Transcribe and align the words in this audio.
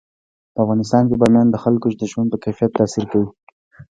په 0.53 0.59
افغانستان 0.63 1.03
کې 1.09 1.15
بامیان 1.21 1.47
د 1.51 1.55
خلکو 1.63 1.87
د 1.99 2.03
ژوند 2.11 2.27
په 2.31 2.37
کیفیت 2.43 2.71
تاثیر 2.79 3.05
کوي. 3.11 3.29